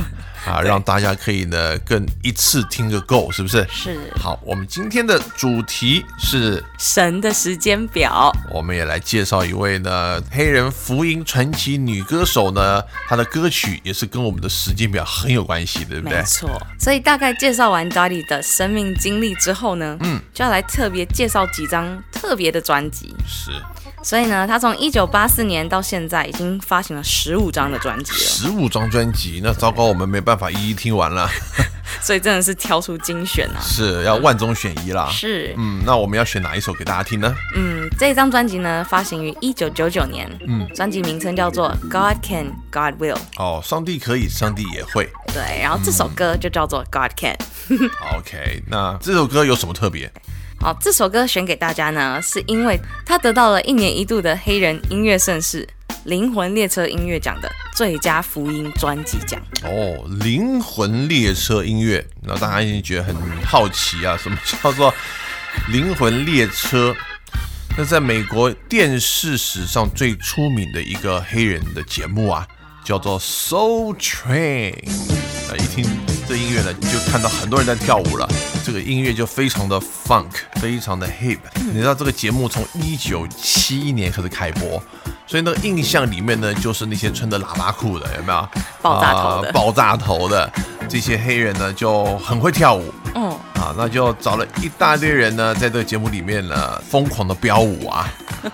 [0.47, 3.67] 啊，让大家可以呢更一次听个够，是不是？
[3.69, 8.31] 是好，我们今天的主题是神的时间表。
[8.51, 16.23] 我们也来介绍一位呢黑人福音传奇女歌手呢，她的歌曲也是跟我们的时间表很有关系，对不对没？
[16.23, 23.13] 错，所以大概介绍完 Dottie 的生命经历之后呢，嗯，就要来特别介绍几张特别的专辑。
[23.27, 23.51] 是，
[24.07, 31.29] 所以呢，他从一九八四年到现在已经发行了十五张的专辑了，十五张专辑，那糟糕，我们没办法一一听完了，
[32.01, 33.59] 所以真的是挑出精选啊。
[33.61, 35.09] 是要万中选一啦。
[35.11, 37.35] 是，嗯，那我们要选哪一首给大家听呢？
[37.57, 45.09] 嗯，这张专辑呢发行于一九九九年，嗯，专辑名称叫做《God Can, God Will》，哦，上帝可以，上帝也会。
[45.33, 47.35] 对，然后这首歌就叫做《God Can》。
[48.17, 50.09] OK，那这首歌有什么特别？
[50.59, 55.67] 好，这首歌选给大家呢，是因为它得到了一年一度的黑人音乐盛事
[56.05, 59.39] 灵魂列车音乐奖的最佳福音专辑奖。
[59.63, 63.15] 哦，灵魂列车音乐，那大家一定觉得很
[63.45, 64.93] 好奇啊，什么叫做
[65.71, 66.93] 灵魂列车？
[67.77, 72.45] 那在美国电视史上最出名的一个黑人的节目啊，
[72.83, 74.73] 叫做 Soul Train。
[75.49, 75.85] 啊，一听
[76.27, 78.27] 这音乐呢，就看到很多人在跳舞了。
[78.67, 80.27] 这个音乐就非常的 funk，
[80.59, 81.37] 非常的 hip。
[81.71, 84.71] 你知道这个节目从一九七一年开始开播，
[85.25, 88.49] 所以那个印象里面呢，就是那些穿着喇叭裤的，有没有？
[88.81, 90.51] 爆炸头的啊爆炸头的
[90.89, 92.93] 这些黑人呢，就很会跳舞。
[93.15, 98.13] 嗯，啊，那就找了一大堆人呢，在这个节目里面呢，疯狂的飙舞啊。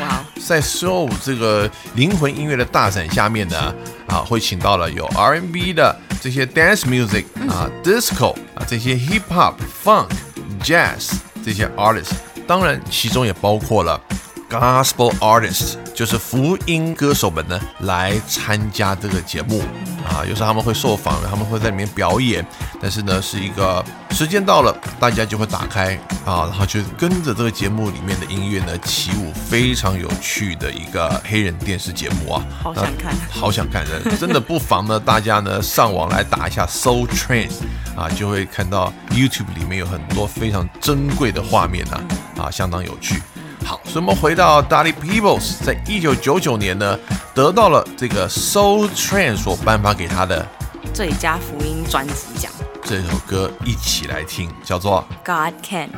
[0.00, 3.72] 哇，在 soul 这个灵魂音乐的大展下面呢，
[4.08, 9.54] 啊，会请到了有 R&B 的这些 dance music 啊，disco 啊，这些 hip hop、
[9.84, 10.08] funk、
[10.62, 12.12] jazz 这些 artists，
[12.46, 14.00] 当然其中也包括了
[14.52, 19.62] gospel artists，就是福音歌手们呢来参加这个节目
[20.06, 22.46] 啊，有时候他们会受访，他们会在里面表演，
[22.78, 25.94] 但是呢是一个时间到了，大家就会打开
[26.26, 37.48] 啊，然后就跟着这个节目里面的音乐呢起舞，非常有趣的一个黑人电视节目啊，好想看那 好想看人，真的不妨呢大家呢上网来打一下 Soul Train
[37.96, 42.00] 啊，就会看到 YouTube 里面有很多非常珍贵的画面啊，
[42.36, 43.22] 啊，相当有趣。
[43.64, 46.98] 好，所以我们回到 Dottie Peoples，在一九九九年呢，
[47.34, 50.46] 得到了这个 Soul Train 所颁发给他的
[50.92, 52.50] 最佳福音专辑奖
[52.82, 55.04] 这首歌，一起来听，叫做
[55.50, 55.90] 《God Can》。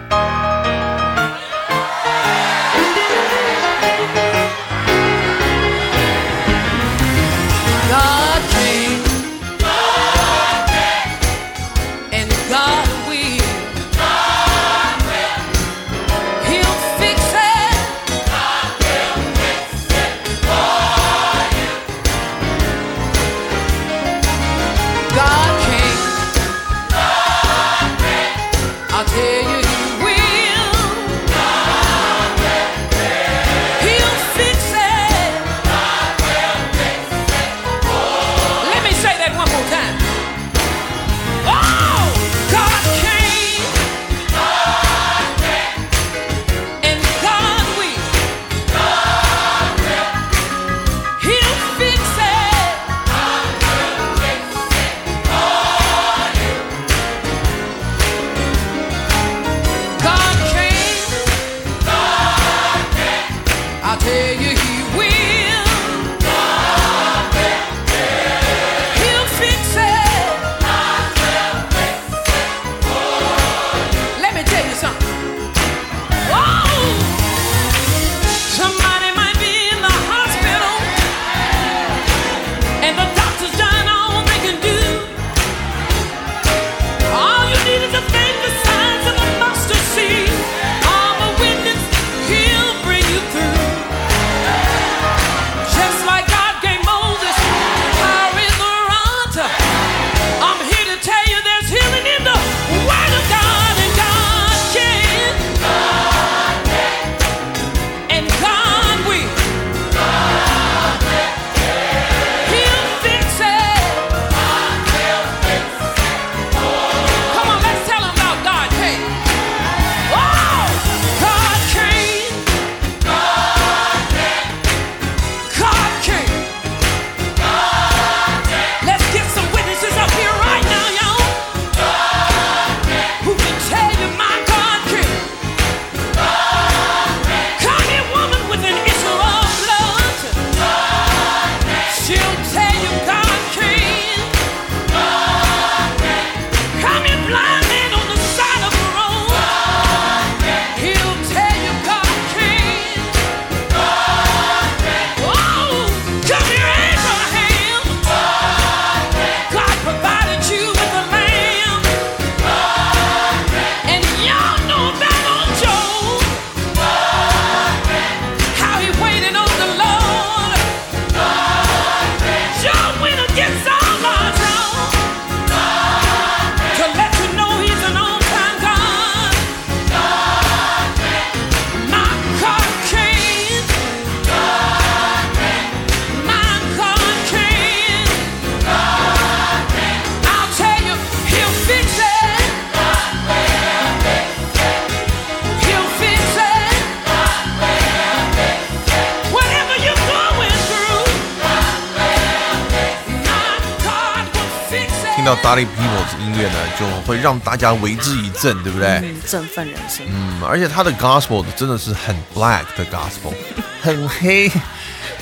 [205.35, 208.89] 到 Dolly Peoples 音乐呢，就会让大家为之一振，对不对？
[209.03, 210.07] 嗯，振奋人心。
[210.09, 213.35] 嗯，而且他的 Gospel 真的是很 Black 的 Gospel，
[213.83, 214.51] 很黑。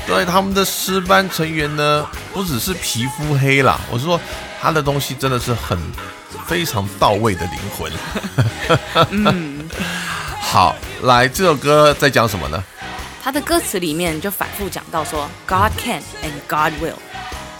[0.06, 4.20] 对，他们的诗班成员呢，不只是皮肤黑啦，我是说
[4.60, 5.78] 他的东西真的是很
[6.46, 7.92] 非常到位的灵魂。
[9.10, 9.68] 嗯，
[10.40, 12.62] 好，来这首歌在讲什么呢？
[13.22, 16.96] 他的歌词里面就反复讲到说，God can and God will，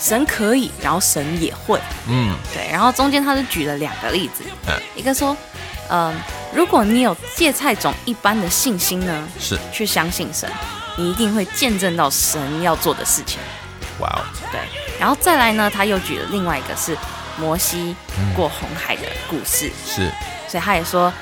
[0.03, 1.80] 神可以，然后神也会。
[2.09, 5.36] 嗯，对，然后中间他是举了两个例子，嗯一个说，
[5.90, 6.12] 嗯、
[6.53, 10.50] 如果你有芥菜种一般的信心呢，是，去相信神，
[10.96, 13.38] 你一定会见证到神要做的事情。
[14.00, 14.61] 哇哦，对，
[14.98, 16.96] 然后再来呢，他又举了另外一个是
[17.38, 17.94] 摩西
[18.34, 20.11] 过红海的故事，是，
[20.48, 21.12] 所以他也说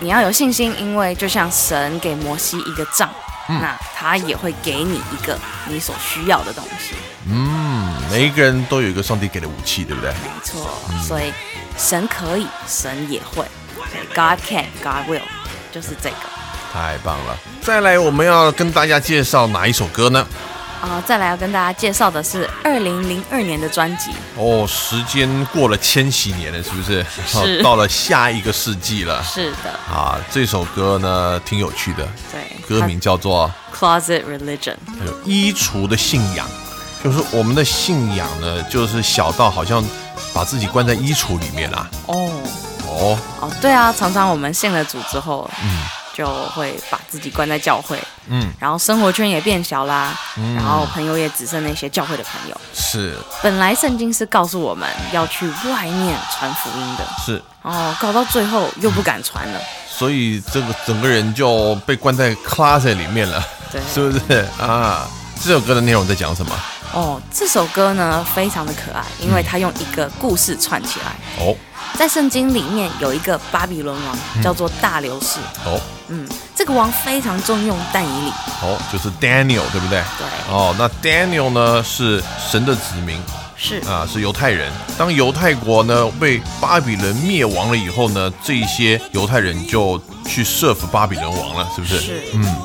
[0.00, 3.10] 你要有信心，因为就像神给摩西一个杖，
[3.48, 5.38] 那他也会给你一个
[5.68, 6.94] 你所需要的东西。
[7.26, 10.10] 嗯，每一个人都有一个上帝给的武器，对不对？
[10.10, 10.70] 没错，
[11.02, 11.32] 所以
[11.76, 13.44] 神可以，神也会。
[14.14, 15.22] God can, God will，
[15.70, 16.16] 就是这个。
[16.72, 17.36] 太棒了！
[17.60, 20.26] 再来，我们要跟大家介绍哪一首歌呢？
[20.82, 27.06] 啊、再来要跟大家介绍的是二零零二年的专辑，哦，时间过了千禧年了，是不是？
[27.24, 27.38] 是。
[27.38, 29.22] 哦 到了下一个世纪了。
[29.22, 34.74] 是的，啊，这首歌呢挺有趣的，对，歌名叫做 Closet Religion。
[35.06, 36.46] 《有衣橱的信仰》，
[37.04, 39.84] 就是我们的信仰呢，就是小到好像
[40.34, 41.88] 把自己关在衣橱里面啦。
[42.06, 42.30] 哦。
[42.88, 45.82] 哦，哦，对啊，常常我们信了主之后，嗯。
[46.14, 47.98] 就会把自己关在教会，
[48.28, 50.16] 嗯，然后生活圈也变小啦，
[50.56, 52.60] 然后朋友也只剩那些教会的朋友。
[52.74, 59.60] 是本来圣经是告诉我们要去外面传福音的，是，哦，搞到最后又不敢传了。
[59.88, 65.06] 所以这个整个人就被关在 closet 里面了，对， 是不是啊？
[65.44, 66.54] 这首歌的内容在讲什么？
[66.94, 71.44] 哦，这首歌呢非常的可爱，因为它用一个故事串起来。
[71.44, 71.56] 哦
[71.98, 75.38] 在圣经里面有一个巴比伦王，叫做大流士。
[75.64, 78.30] 哦嗯，这个王非常重用但以理。
[78.60, 80.02] 哦，就是 Daniel 对不对？
[80.18, 83.18] 对，哦，那 Daniel 呢是神的子民
[83.56, 84.70] 是啊，是犹太人。
[84.98, 91.98] 当犹太国呢被巴比伦灭亡了以后呢，这一些犹太人就去设服巴比伦王了，是不是？
[91.98, 92.56] 是嗯，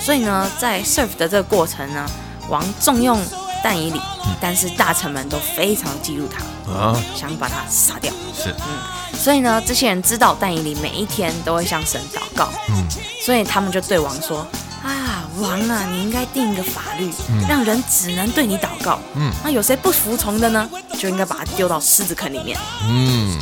[0.00, 2.06] 所以呢，在 serve 的这个过程呢，
[2.48, 3.20] 王重用
[3.62, 4.00] 但以理，
[4.40, 8.12] 但是大臣们都非常嫉妒他，啊，想把他杀掉。
[8.34, 8.78] 是，嗯
[9.14, 12.84] 所以呢，这些人知道但以理每一天都会向神祷告，嗯，
[13.24, 14.44] 所以他们就对王说
[14.82, 17.08] ：“啊，王啊，你应该定一个法律，
[17.48, 18.98] 让人只能对你祷告。
[19.14, 22.58] 嗯，那有谁不服从的呢，就应该把他丢到狮子坑里面。
[22.82, 23.38] 嗯，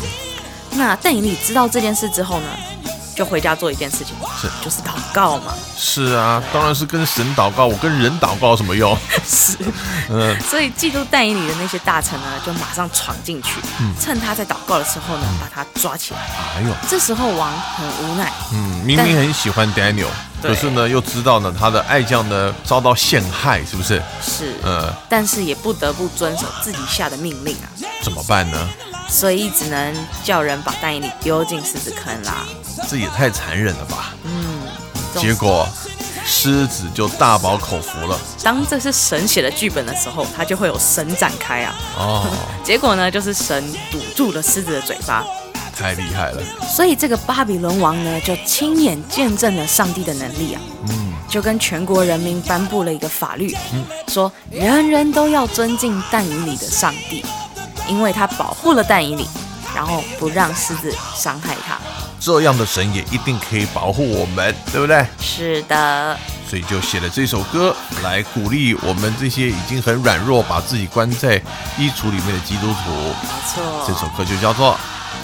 [0.72, 2.48] 那但以理知道这件事之后呢，
[3.20, 5.52] 就回家做一件事情，是就是祷告嘛。
[5.76, 8.96] 是啊，当然是跟神祷告，我跟人祷告有什么用？
[9.28, 9.58] 是，
[10.08, 13.60] 嗯，所以嫉妒但以理的那些大臣呢，就马上闯进去，
[14.00, 16.20] 趁他在祷告的时候呢，把他抓起来。
[16.56, 20.06] 哎呦，这时候王很无奈，嗯，明明很喜欢 Daniel，
[20.40, 24.02] 可是呢又知道呢他的爱将呢遭到陷害，是不是？
[24.22, 27.68] 是，呃，但是也不得不遵守自己下的命令啊，
[28.02, 28.68] 怎么办呢？
[29.10, 32.46] 所以只能叫人把但以理丢进狮子坑啦。
[32.88, 34.14] 这也太残忍了吧！
[34.24, 34.60] 嗯
[35.20, 35.68] 结果
[36.24, 38.16] 狮子就大饱口福了。
[38.44, 41.74] 当这是神写的剧本的时候，它就会有神展开啊。
[41.98, 42.30] 哦，
[42.62, 45.24] 结果呢，就是神堵住了狮子的嘴巴，
[45.76, 46.40] 太厉害了。
[46.68, 50.60] 所以这个巴比伦王呢，就亲眼见证了上帝的能力啊。
[50.88, 53.56] 嗯，就跟全国人民颁布了一个法律，
[54.06, 57.24] 说人人都要尊敬但以理的上帝，
[57.88, 59.26] 因为他保护了但以理，
[59.74, 61.78] 然后不让狮子伤害他。
[62.20, 65.04] 这样的神也一定可以保护我们，对不对？
[65.18, 66.16] 是的，
[66.46, 71.36] 所以就写了这首歌来鼓励我们这些已经很软弱、把自己关在
[71.78, 72.90] 衣橱里面的基督徒。
[73.22, 73.84] 没错。
[73.86, 74.78] 这首歌就叫做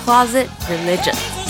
[0.07, 1.46] Closet Religion。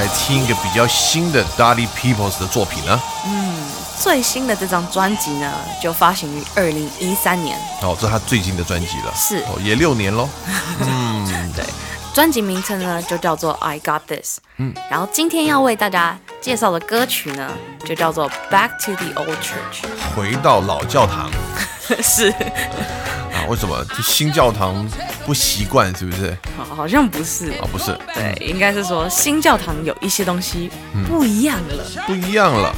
[0.00, 2.98] 来听一个比较新的 Dottie Peoples 的作品呢？
[3.26, 3.54] 嗯
[3.98, 10.26] 最新的这张专辑呢，就发行于二零一三年，哦，这是他最近的专辑了，是哦，也六年喽。
[11.54, 11.62] 对，
[12.14, 14.38] 专辑名称呢就叫做《I Got This》。
[14.56, 17.50] 嗯，然后今天要为大家介绍的歌曲呢，
[17.84, 19.84] 就叫做《Back to the Old Church
[20.16, 21.30] 回到老教堂》
[22.02, 22.36] 是，啊？
[23.50, 24.88] 为什么就新教堂
[25.26, 25.92] 不习惯？
[25.96, 26.36] 是不是？
[26.56, 30.70] 好好像不是，啊，不是，对，应该是说新教堂有一些东西
[31.08, 32.72] 不一样了，不一样了，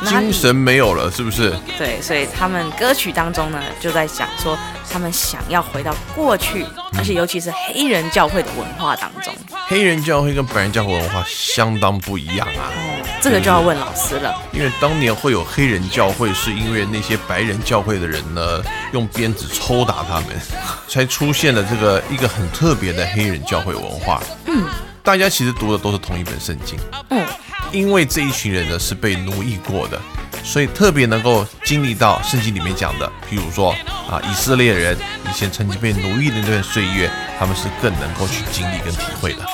[0.00, 1.54] 对，精神没有了，是不是？
[1.76, 4.58] 对，所以他们歌曲当中呢，就在讲说
[4.90, 6.64] 他们想要回到过去，
[6.96, 9.34] 而且尤其是黑人教会的文化当中。
[9.68, 12.72] 黑人教会跟白人教会文化相当不一样啊。
[13.20, 14.34] 这个就要问老师了。
[14.50, 18.62] 因为当年会有黑人教会，是因为那些白人教会的人呢，
[18.94, 20.28] 用鞭子抽打他们，
[20.88, 24.22] 才出现了这个一个很特别的黑人教会文化。
[24.46, 24.64] 嗯，
[25.02, 26.78] 大家其实读的都是同一本圣经。
[27.10, 27.26] 嗯，
[27.70, 30.00] 因为这一群人呢是被奴役过的，
[30.42, 33.72] 所以特别能够经历到圣经里面讲的，譬如说
[34.08, 34.96] 啊，以色列人
[35.28, 39.44] 以前曾经被奴役的那段岁月，他们是更能够去经历跟体会的。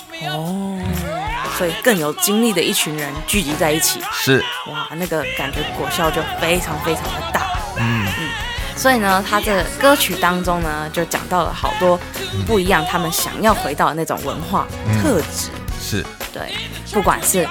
[1.56, 7.46] 所以更有精力的一群人聚集在一起，是，哇，那个感觉果效就非常非常的大。
[7.76, 8.06] 嗯。
[8.18, 8.28] 嗯。
[8.76, 11.96] 所以呢，他这个歌曲当中呢，就讲到了好多
[12.44, 14.66] 不一样，他们想要回到的那种文化
[15.00, 15.50] 特质。
[15.80, 16.52] 是，对，
[16.92, 17.48] 不管是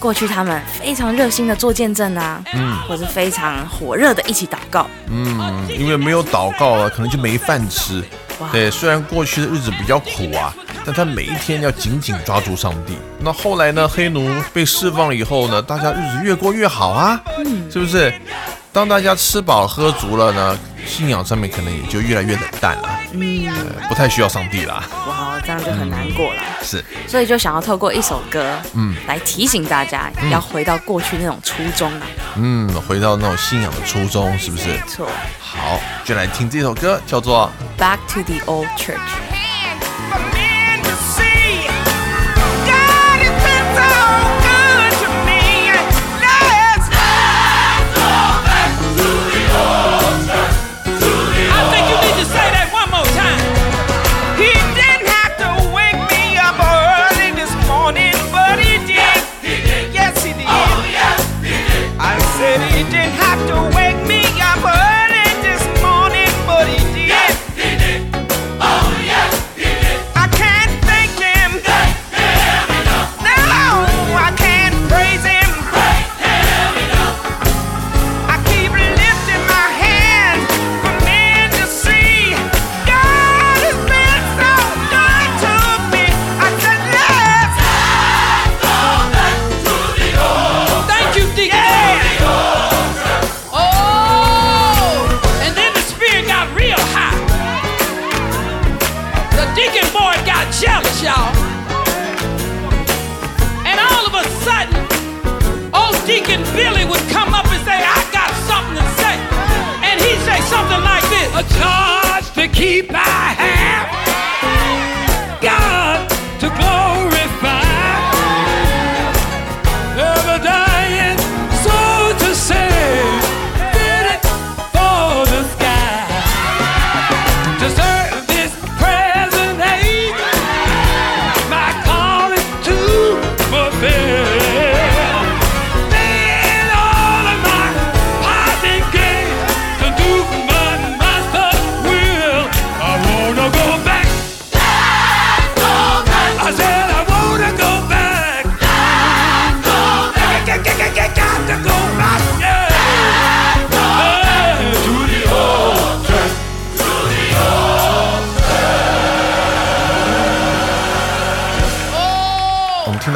[0.00, 8.02] 过去他们非常热心的做见证啊，嗯，或是非常火热的一起祷告，嗯，因为没有祷告啊，可能就没饭吃。
[8.40, 12.96] 哇对，虽然过去的日子比较苦啊，但他每一天要紧紧抓住上帝。
[13.18, 18.12] 那后来呢，黑奴被释放了以后呢，大家日子越过越好啊，嗯，是不是？
[18.76, 24.84] 当大家吃饱喝足了呢，信仰上面可能也就越来越冷淡了，嗯，呃不太需要上帝了。
[25.08, 26.42] 哇，这样就很难过了。
[26.62, 32.06] 是，所以就想要透过一首歌，嗯，来提醒大家要回到过去那种初衷啊。
[32.34, 34.68] 嗯，回到那种信仰的初衷，是不是？
[34.68, 35.08] 没错
[35.40, 39.00] 好，就来听这首歌，叫做，Back to the old church。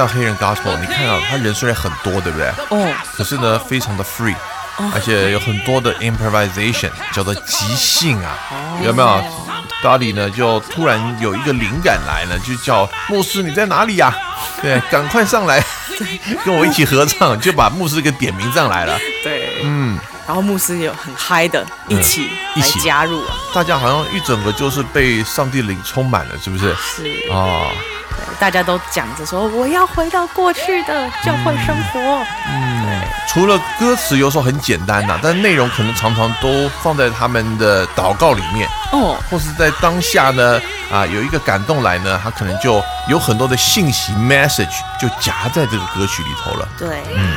[0.00, 2.48] 到黑人 gospel，你看到他人虽然很多，对不对？
[2.70, 4.34] 哦，可是呢，非常的 free，
[4.94, 8.34] 而且有很多的 improvisation，叫做即兴啊，
[8.82, 9.24] 有没有？
[9.82, 14.14] 达里呢就突然有一个灵感来了，就叫牧师你在哪里呀、
[14.62, 15.62] 对，赶快上来，
[16.44, 18.98] 跟我一起合唱，就把牧师给点名上来了。
[19.22, 19.98] 对，嗯。
[20.26, 26.72] 然后牧师也有很嗨的一起来一起加入啊，大家好像一整个就是被上帝灵充满了，是不是？
[26.74, 27.68] 是哦，
[28.10, 32.24] 对大家都讲着说我要回到过去的教会生活。
[32.48, 46.68] 嗯除了歌词有时候很简单呐、但内容可能常常都放在他们的祷告里面，哦，或是在当下呢啊有一个感动来呢，他可能就有很多的信息 message 就夹在这个歌曲里头了。
[46.76, 47.36] 对，嗯。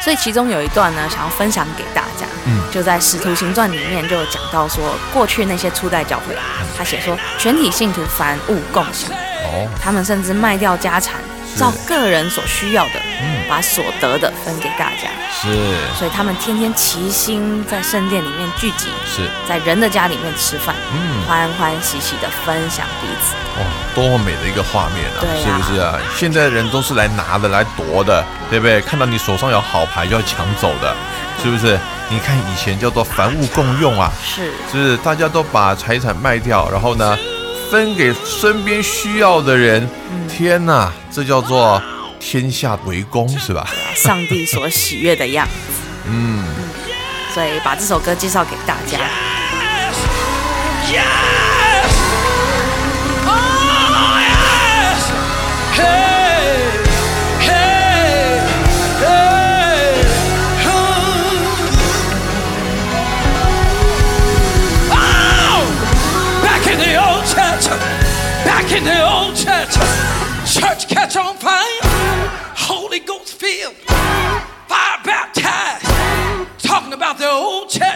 [0.00, 2.62] 所以其中有一段呢，想要分享给大家，嗯。
[2.70, 6.36] 就在《使徒行传》里面就有讲到说，过去那些初代教会，
[6.78, 9.10] 他写说全体信徒凡物共享，
[9.52, 11.20] 哦，他们甚至卖掉家产，
[11.56, 15.08] 照个人所需要的，嗯把所得的分给大家。
[15.30, 15.48] 是
[15.98, 23.34] 所以他们天天齐心在圣殿里面聚集，是，在人的家里面吃饭，嗯，欢欢喜喜的分享彼此。
[23.58, 25.98] 哦，多么美的一个画面啊，对啊是不是啊？
[26.16, 28.80] 现在人都是来拿的，来夺的，对不对？
[28.82, 30.94] 看到你手上有好牌就要抢走的，
[31.42, 31.78] 是不是？
[32.08, 34.96] 你看以前叫做凡物共用啊，是，是不是？
[34.98, 37.18] 大家都把财产卖掉，然后呢，
[37.72, 39.88] 分给身边需要的人。
[40.28, 41.82] 天哪，这叫做
[42.20, 43.66] 天下为公，是吧？
[43.96, 45.80] 上帝所喜悦的样子。
[46.04, 46.44] 嗯，
[47.32, 48.98] 所以把这首歌介绍给大家。
[50.86, 51.88] Yes!
[53.24, 55.00] Oh, yes!
[55.74, 56.11] Hey!
[68.74, 69.74] In the old church!
[70.50, 71.80] Church catch on fire!
[72.56, 73.74] Holy Ghost filled!
[73.76, 75.84] Fire baptized!
[76.58, 77.91] Talking about the old church!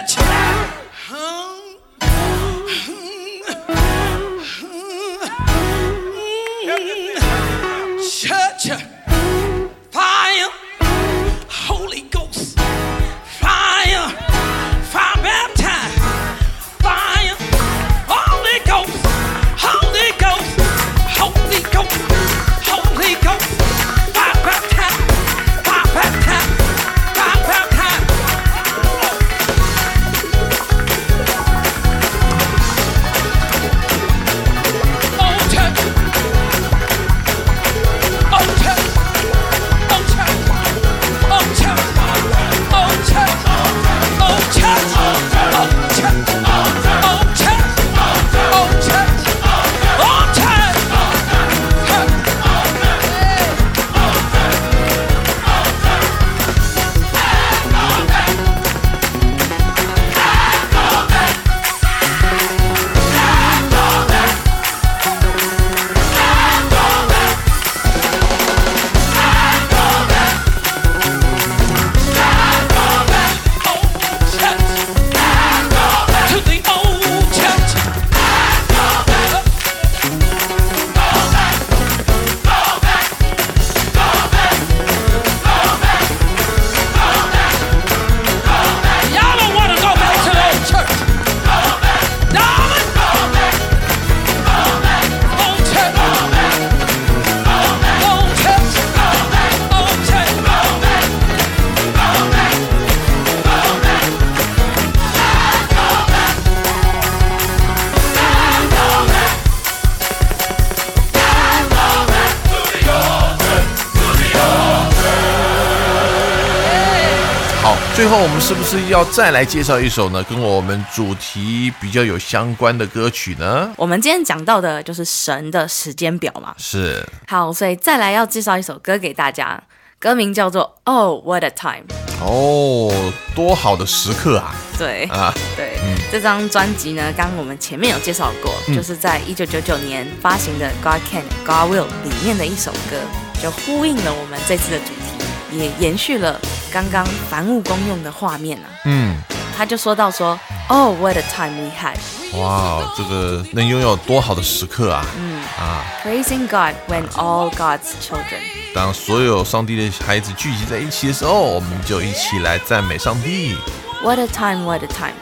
[118.66, 120.20] 是要再来介绍一首呢？
[120.24, 123.72] 跟我们主题比较有相关的歌曲呢？
[123.76, 126.52] 我们今天讲到的就是神的时间表嘛。
[126.58, 129.62] 是好，所以再来要介绍一首歌给大家，
[130.00, 131.84] 歌名叫做《Oh What a Time》。
[132.20, 132.92] 哦，
[133.36, 134.52] 多好的时刻啊！
[134.76, 135.78] 对，啊，对，
[136.10, 142.98] 这张专辑呢，刚刚我们前面有介绍过，就是在一九九九年发行的《God Can God Will》里面的一首歌，
[143.40, 146.40] 就呼应了我们这次的主题，也延续了
[146.72, 148.66] 刚刚凡物公用的画面啊。
[148.84, 149.16] 嗯，
[149.56, 150.38] 他就说到说
[150.68, 151.96] ，Oh what a time we had,
[152.38, 155.04] 哇，这个能拥有多好的时刻啊！
[155.18, 158.40] 嗯啊，praising God when all God's children。
[158.74, 163.56] 当所有上帝的孩子聚集在一起的时候，我们就一起来赞美上帝。
[164.02, 165.14] What a time, what a time！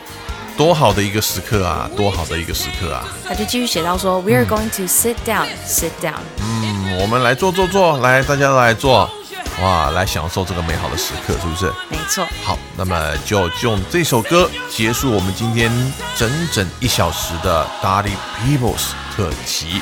[0.57, 1.89] 多好的一个时刻啊！
[1.97, 3.07] 多好的一个时刻啊！
[3.27, 6.20] 他就继续写到说，We are going to sit down, sit down。
[6.41, 9.09] 嗯，我们来坐坐坐，来，大家都来坐，
[9.62, 11.72] 哇，来享受这个美好的时刻，是不是？
[11.88, 15.70] 没错，好，那么就用这首歌结束我们今天
[16.16, 19.80] 整整一小时的 Daddy Peoples 特辑。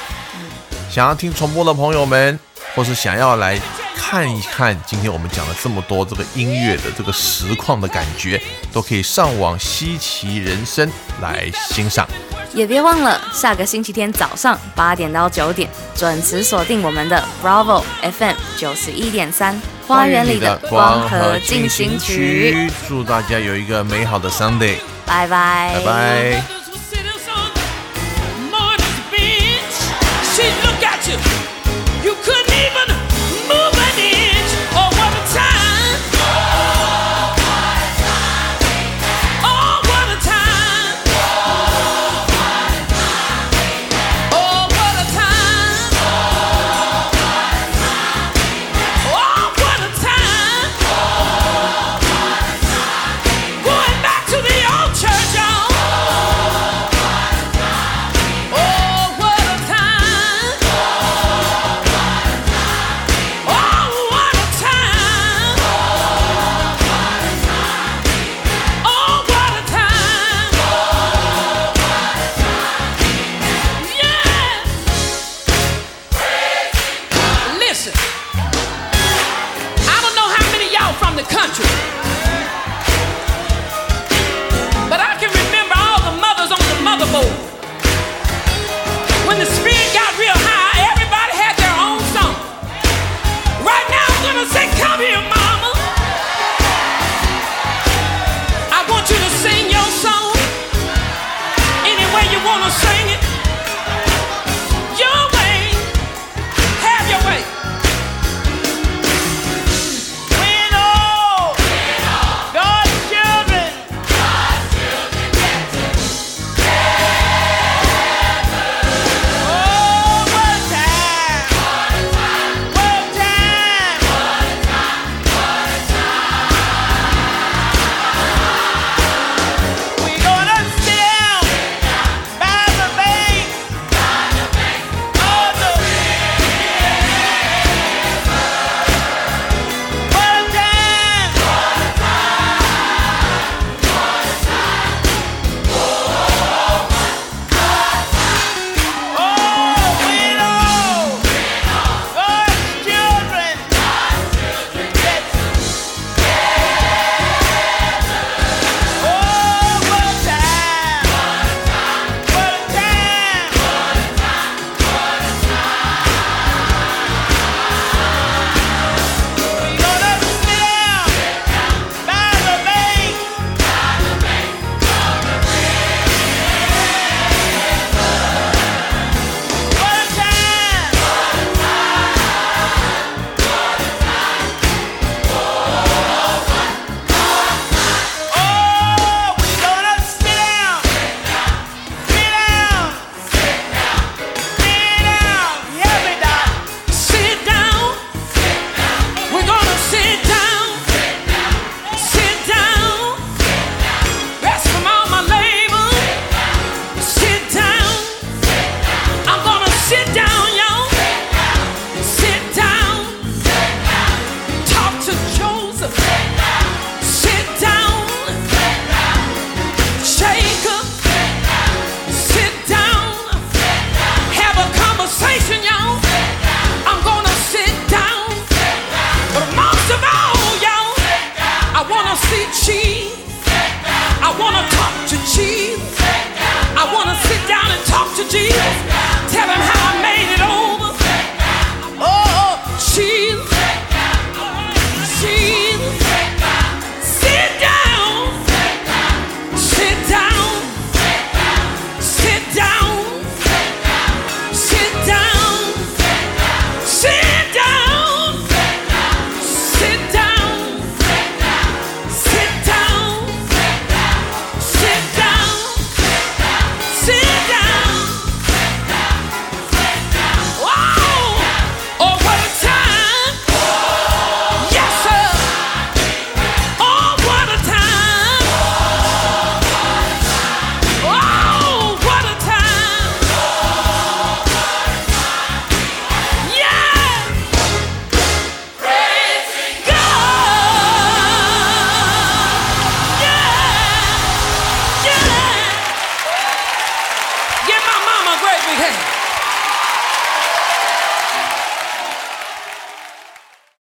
[0.90, 2.38] 想要听重播的朋友们，
[2.74, 3.58] 或是想要来
[3.96, 8.40] 看一看今天我们讲了这么多这个音乐的这个实况的感觉，
[8.72, 10.88] 都可以上网稀奇人生
[11.22, 12.06] 来欣赏。
[12.54, 24.76] 也别忘了下个星期天早上八点到九点准时锁定我们的 Bravo FM 九十一点三花园里的光合进行曲。，祝大家有一个美好的 Sunday，
[25.06, 26.61] 拜拜，拜拜。